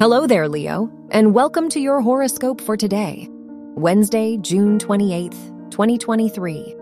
[0.00, 3.26] Hello there, Leo, and welcome to your horoscope for today,
[3.74, 6.76] Wednesday, June 28th, 2023.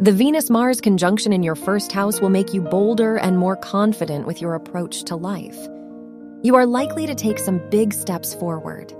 [0.00, 4.26] The Venus Mars conjunction in your first house will make you bolder and more confident
[4.26, 5.56] with your approach to life.
[6.42, 8.92] You are likely to take some big steps forward.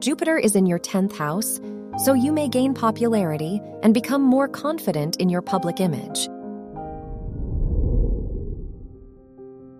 [0.00, 1.60] Jupiter is in your 10th house,
[2.02, 6.26] so you may gain popularity and become more confident in your public image.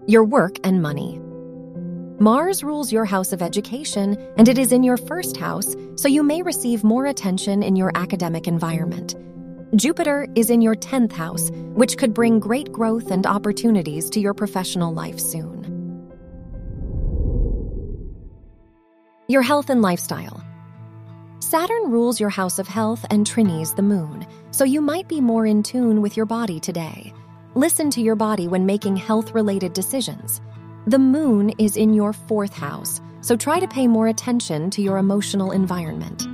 [0.07, 1.22] Your work and money.
[2.23, 6.23] Mars rules your house of education, and it is in your first house, so you
[6.23, 9.17] may receive more attention in your academic environment.
[9.75, 14.35] Jupiter is in your 10th house, which could bring great growth and opportunities to your
[14.35, 15.59] professional life soon.
[19.27, 20.45] Your health and lifestyle.
[21.41, 25.45] Saturn rules your house of health and trines the moon, so you might be more
[25.45, 27.13] in tune with your body today.
[27.57, 30.41] Listen to your body when making health related decisions.
[30.87, 34.99] The moon is in your fourth house, so try to pay more attention to your
[34.99, 36.27] emotional environment.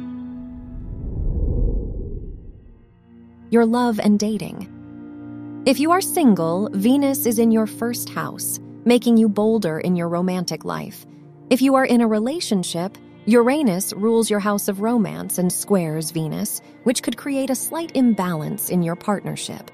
[3.51, 5.63] Your love and dating.
[5.67, 10.09] If you are single, Venus is in your first house, making you bolder in your
[10.09, 11.05] romantic life.
[11.51, 16.63] If you are in a relationship, Uranus rules your house of romance and squares Venus,
[16.85, 19.71] which could create a slight imbalance in your partnership.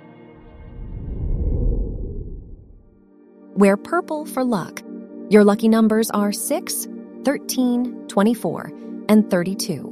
[3.57, 4.83] Wear purple for luck.
[5.31, 6.89] Your lucky numbers are 6,
[7.25, 8.73] 13, 24,
[9.09, 9.91] and 32.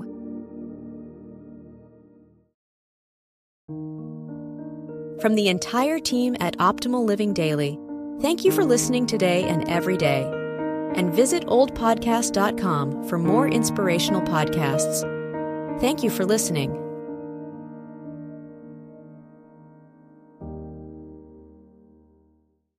[5.21, 7.79] From the entire team at Optimal Living Daily,
[8.21, 10.25] thank you for listening today and every day.
[10.97, 15.09] And visit oldpodcast.com for more inspirational podcasts.
[15.81, 16.82] Thank you for listening.